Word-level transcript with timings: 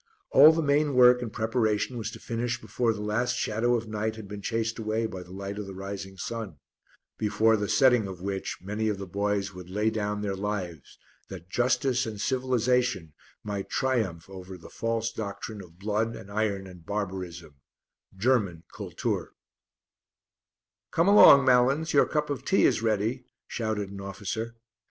All 0.31 0.51
the 0.51 0.63
main 0.63 0.95
work 0.95 1.21
and 1.21 1.31
preparation 1.31 1.95
was 1.95 2.09
to 2.09 2.19
finish 2.19 2.59
before 2.59 2.91
the 2.91 3.03
last 3.03 3.35
shadow 3.37 3.75
of 3.75 3.87
night 3.87 4.15
had 4.15 4.27
been 4.27 4.41
chased 4.41 4.79
away 4.79 5.05
by 5.05 5.21
the 5.21 5.31
light 5.31 5.59
of 5.59 5.67
the 5.67 5.75
rising 5.75 6.17
sun, 6.17 6.57
before 7.19 7.55
the 7.55 7.69
setting 7.69 8.07
of 8.07 8.19
which 8.19 8.57
many 8.63 8.87
of 8.89 8.97
the 8.97 9.05
boys 9.05 9.53
would 9.53 9.69
lay 9.69 9.91
down 9.91 10.21
their 10.23 10.35
lives 10.35 10.97
that 11.29 11.51
justice 11.51 12.07
and 12.07 12.19
civilisation 12.19 13.13
might 13.43 13.69
triumph 13.69 14.27
over 14.27 14.57
the 14.57 14.71
false 14.71 15.11
doctrine 15.11 15.61
of 15.61 15.77
blood 15.77 16.15
and 16.15 16.31
iron 16.31 16.65
and 16.65 16.83
barbarism 16.83 17.57
German 18.17 18.63
Kultur. 18.73 19.35
"Come 20.89 21.09
along, 21.09 21.45
Malins, 21.45 21.93
your 21.93 22.07
cup 22.07 22.31
of 22.31 22.43
tea 22.43 22.65
is 22.65 22.81
ready," 22.81 23.27
shouted 23.45 23.91
an 23.91 24.01
officer. 24.01 24.55